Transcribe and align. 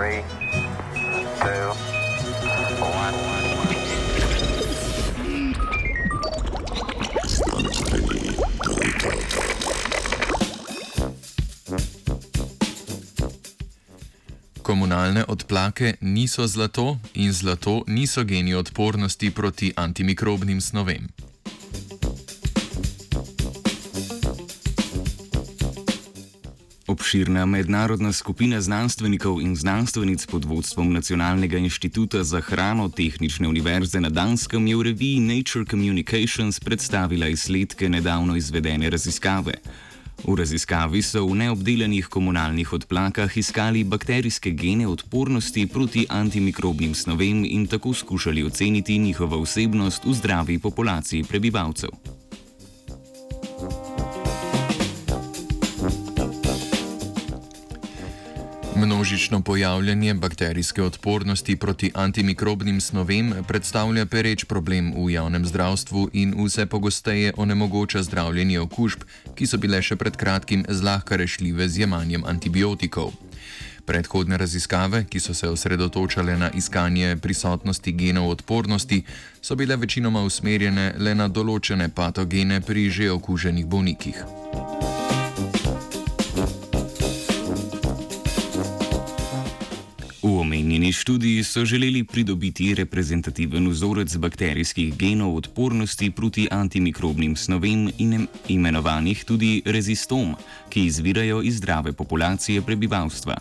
Three, 0.00 0.22
two, 1.40 1.74
one. 2.80 3.14
Komunalne 14.62 15.24
odplake 15.28 15.94
niso 16.00 16.46
zlato 16.46 16.98
in 17.14 17.32
zlato 17.32 17.84
niso 17.86 18.24
geni 18.24 18.54
odpornosti 18.54 19.30
proti 19.30 19.72
antimikrobnim 19.76 20.60
snovem. 20.60 21.08
Obširna 26.90 27.46
mednarodna 27.46 28.10
skupina 28.12 28.60
znanstvenikov 28.60 29.38
in 29.40 29.54
znanstvenic 29.56 30.26
pod 30.26 30.44
vodstvom 30.44 30.92
Nacionalnega 30.92 31.58
inštituta 31.58 32.24
za 32.24 32.40
hrano 32.40 32.88
Tehnične 32.88 33.48
univerze 33.48 34.00
na 34.00 34.10
Danskem 34.10 34.66
je 34.66 34.76
v 34.76 34.82
reviji 34.82 35.20
Nature 35.20 35.64
Communications 35.70 36.60
predstavila 36.60 37.28
izsledke 37.28 37.88
nedavno 37.88 38.36
izvedene 38.36 38.90
raziskave. 38.90 39.54
V 40.26 40.34
raziskavi 40.34 41.02
so 41.02 41.22
v 41.26 41.34
neobdelanih 41.34 42.10
komunalnih 42.10 42.72
odplakah 42.72 43.36
iskali 43.36 43.84
bakterijske 43.84 44.50
gene 44.50 44.88
odpornosti 44.88 45.66
proti 45.66 46.06
antimikrobnim 46.08 46.94
snovem 46.94 47.44
in 47.44 47.66
tako 47.66 47.94
skušali 47.94 48.42
oceniti 48.44 48.98
njihovo 48.98 49.42
vsebnost 49.42 50.04
v 50.04 50.14
zdravi 50.14 50.58
populaciji 50.58 51.24
prebivalcev. 51.24 52.19
Množično 58.80 59.40
pojavljanje 59.40 60.14
bakterijske 60.14 60.82
odpornosti 60.82 61.56
proti 61.56 61.90
antimikrobnim 61.94 62.80
snovem 62.80 63.34
predstavlja 63.48 64.06
pereč 64.06 64.44
problem 64.44 64.94
v 64.96 65.10
javnem 65.12 65.44
zdravstvu 65.46 66.08
in 66.12 66.32
vse 66.44 66.66
pogosteje 66.66 67.32
onemogoča 67.36 68.02
zdravljenje 68.02 68.60
okužb, 68.60 69.04
ki 69.34 69.46
so 69.46 69.58
bile 69.58 69.82
še 69.82 69.96
pred 70.00 70.16
kratkim 70.16 70.64
zlahka 70.68 71.16
rešljive 71.16 71.68
z 71.68 71.84
jemanjem 71.84 72.24
antibiotikov. 72.24 73.12
Predhodne 73.84 74.40
raziskave, 74.40 75.04
ki 75.04 75.20
so 75.20 75.34
se 75.34 75.48
osredotočale 75.48 76.38
na 76.38 76.50
iskanje 76.50 77.16
prisotnosti 77.16 77.92
genov 77.92 78.30
odpornosti, 78.30 79.04
so 79.42 79.56
bile 79.56 79.76
večinoma 79.76 80.24
usmerjene 80.24 80.94
le 80.98 81.14
na 81.14 81.28
določene 81.28 81.92
patogene 81.92 82.60
pri 82.60 82.88
že 82.90 83.12
okuženih 83.12 83.66
bolnikih. 83.66 84.24
V 90.22 90.28
omenjeni 90.38 90.92
študiji 90.92 91.44
so 91.44 91.64
želeli 91.64 92.04
pridobiti 92.04 92.74
reprezentativen 92.74 93.68
vzorec 93.68 94.16
bakterijskih 94.16 94.96
genov 94.96 95.36
odpornosti 95.36 96.10
proti 96.10 96.48
antimikrobnim 96.50 97.36
snovem 97.36 97.88
in 97.98 98.26
imenovanih 98.48 99.24
tudi 99.24 99.62
rezistom, 99.64 100.34
ki 100.68 100.84
izvirajo 100.84 101.40
iz 101.42 101.56
zdrave 101.56 101.92
populacije 101.92 102.62
prebivalstva. 102.62 103.38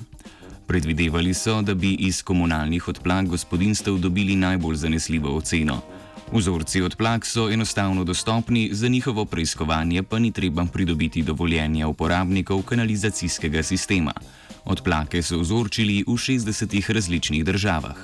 Predvidevali 0.67 1.33
so, 1.33 1.61
da 1.61 1.73
bi 1.73 1.93
iz 1.99 2.23
komunalnih 2.23 2.87
odplak 2.87 3.27
gospodinstv 3.27 3.97
dobili 3.97 4.35
najbolj 4.35 4.75
zanesljivo 4.75 5.35
oceno. 5.35 5.81
Vzorci 6.29 6.81
odplak 6.81 7.25
so 7.25 7.49
enostavno 7.49 8.03
dostopni, 8.03 8.69
za 8.71 8.87
njihovo 8.87 9.25
preiskovanje 9.25 10.03
pa 10.03 10.19
ni 10.19 10.31
treba 10.31 10.65
pridobiti 10.65 11.23
dovoljenja 11.23 11.87
uporabnikov 11.87 12.61
kanalizacijskega 12.61 13.63
sistema. 13.63 14.13
Odplake 14.65 15.21
so 15.21 15.39
vzorčili 15.39 16.03
v 16.07 16.11
60 16.11 16.93
različnih 16.93 17.45
državah. 17.45 17.97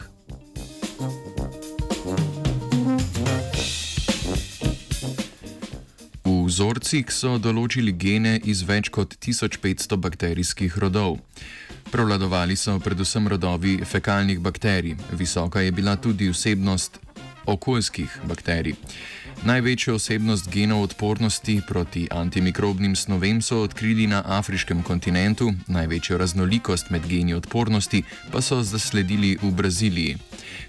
V 6.25 6.45
vzorcih 6.45 7.05
so 7.11 7.37
določili 7.37 7.93
gene 7.93 8.39
iz 8.43 8.65
več 8.65 8.89
kot 8.89 9.15
1500 9.21 10.01
bakterijskih 10.01 10.77
rodov. 10.77 11.19
Prevladovali 11.91 12.55
so 12.57 12.79
predvsem 12.79 13.27
rodovi 13.27 13.77
fekalnih 13.85 14.39
bakterij, 14.39 14.97
visoka 15.13 15.61
je 15.61 15.71
bila 15.71 15.95
tudi 15.95 16.29
vsebnost 16.33 17.04
okoljskih 17.45 18.19
bakterij. 18.27 18.75
Največjo 19.43 19.95
osebnost 19.95 20.49
genov 20.49 20.81
odpornosti 20.81 21.61
proti 21.67 22.07
antimikrobnim 22.11 22.95
snovem 22.95 23.41
so 23.41 23.61
odkrili 23.61 24.07
na 24.07 24.23
afriškem 24.25 24.83
kontinentu, 24.83 25.53
največjo 25.67 26.17
raznolikost 26.17 26.89
med 26.89 27.07
geni 27.07 27.33
odpornosti 27.33 28.03
pa 28.31 28.41
so 28.41 28.63
zasledili 28.63 29.37
v 29.41 29.51
Braziliji. 29.51 30.17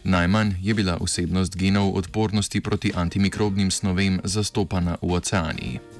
Najmanj 0.04 0.54
je 0.62 0.74
bila 0.74 0.96
osebnost 1.00 1.56
genov 1.56 1.96
odpornosti 1.96 2.60
proti 2.60 2.92
antimikrobnim 2.94 3.70
snovem 3.70 4.20
zastopana 4.24 4.96
v 5.02 5.12
oceaniji. 5.12 5.95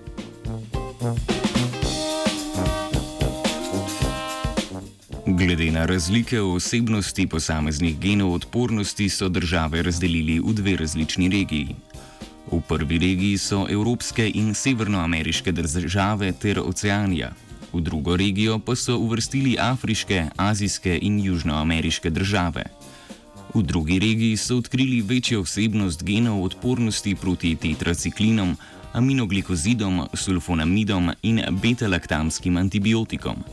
Glede 5.36 5.68
na 5.70 5.84
razlike 5.84 6.40
v 6.40 6.56
osebnosti 6.56 7.26
posameznih 7.28 7.98
genov 8.00 8.32
odpornosti 8.32 9.08
so 9.08 9.28
države 9.28 9.82
razdelili 9.82 10.40
v 10.40 10.52
dve 10.56 10.76
različni 10.76 11.28
regiji. 11.28 11.74
V 12.52 12.60
prvi 12.68 12.98
regiji 12.98 13.38
so 13.38 13.66
evropske 13.68 14.30
in 14.34 14.54
severnoameriške 14.54 15.52
države 15.52 16.32
ter 16.32 16.60
oceanija, 16.60 17.34
v 17.72 17.80
drugo 17.80 18.16
regijo 18.16 18.58
pa 18.58 18.76
so 18.76 18.96
uvrstili 18.96 19.58
afriške, 19.60 20.24
azijske 20.36 20.98
in 21.02 21.20
južnoameriške 21.20 22.10
države. 22.10 22.64
V 23.54 23.62
drugi 23.62 23.98
regiji 23.98 24.36
so 24.36 24.56
odkrili 24.56 25.02
večjo 25.02 25.42
vsebnost 25.42 26.04
genov 26.04 26.44
odpornosti 26.44 27.14
proti 27.14 27.56
tetraciklinom, 27.56 28.56
aminoglikozidom, 28.92 30.06
sulfonamidom 30.14 31.12
in 31.22 31.44
beta-laktamskim 31.50 32.56
antibiotikom. 32.56 33.44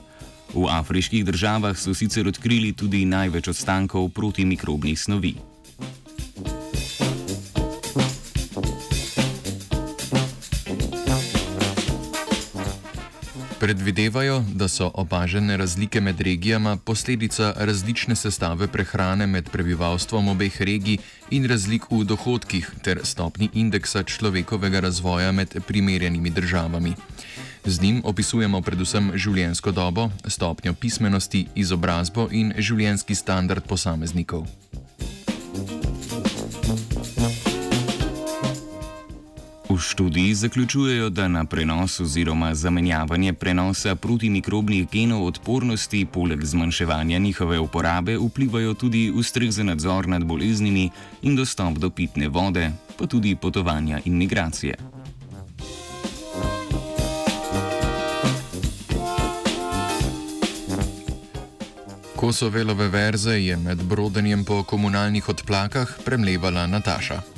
V 0.53 0.68
afriških 0.69 1.25
državah 1.25 1.78
so 1.78 1.94
sicer 1.94 2.28
odkrili 2.28 2.74
tudi 2.74 3.06
največ 3.06 3.47
ostankov 3.47 4.09
protimikrobnih 4.09 5.00
snovi. 5.00 5.36
Predvidevajo, 13.63 14.44
da 14.53 14.68
so 14.68 14.92
opažene 14.94 15.58
razlike 15.58 16.02
med 16.02 16.22
regijama 16.22 16.78
posledica 16.78 17.53
različne 17.58 18.16
sestave 18.16 18.68
prehrane 18.68 19.28
med 19.28 19.50
prebivalstvom 19.50 20.28
obeh 20.28 20.62
regij 20.62 20.97
in 21.31 21.47
razlik 21.47 21.88
v 21.92 22.03
dohodkih 22.03 22.72
ter 22.84 23.00
stopni 23.03 23.50
indeksa 23.53 24.03
človekovega 24.03 24.80
razvoja 24.80 25.31
med 25.31 25.56
primerjanimi 25.68 26.30
državami. 26.30 26.94
Z 27.66 27.81
njim 27.81 28.01
opisujemo 28.03 28.59
predvsem 28.62 29.12
življenjsko 29.16 29.72
dobo, 29.72 30.09
stopnjo 30.28 30.74
pismenosti, 30.74 31.46
izobrazbo 31.56 32.28
in 32.31 32.51
življenjski 32.59 33.16
standard 33.16 33.63
posameznikov. 33.63 34.44
V 39.74 39.78
študiji 39.79 40.34
zaključujejo, 40.35 41.07
da 41.09 41.28
na 41.28 41.46
prenos 41.46 42.00
oziroma 42.00 42.51
zamenjavanje 42.56 43.34
prenosa 43.34 43.95
protimikrobnih 43.95 44.90
genov 44.91 45.24
odpornosti 45.25 46.06
poleg 46.06 46.44
zmanjševanja 46.45 47.18
njihove 47.18 47.59
uporabe 47.59 48.18
vplivajo 48.18 48.74
tudi 48.74 49.12
ustrezen 49.12 49.72
nadzor 49.72 50.07
nad 50.07 50.25
boleznimi 50.25 50.90
in 51.22 51.35
dostop 51.35 51.80
do 51.80 51.90
pitne 51.90 52.28
vode, 52.28 52.72
pa 53.00 53.07
tudi 53.07 53.35
potovanja 53.35 54.01
in 54.06 54.18
migracije. 54.18 55.03
Kosovelove 62.23 62.88
verze 62.88 63.35
je 63.35 63.57
med 63.57 63.83
brodenjem 63.83 64.45
po 64.48 64.63
komunalnih 64.63 65.30
odplakah 65.30 65.92
premlevala 66.06 66.68
Nataša. 66.68 67.32